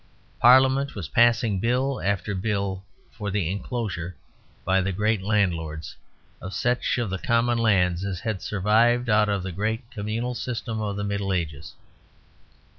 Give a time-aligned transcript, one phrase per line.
[0.39, 4.17] Parliament was passing bill after bill for the enclosure,
[4.65, 5.95] by the great landlords,
[6.41, 10.81] of such of the common lands as had survived out of the great communal system
[10.81, 11.75] of the Middle Ages.